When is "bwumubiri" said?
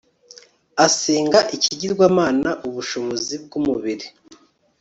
3.43-4.07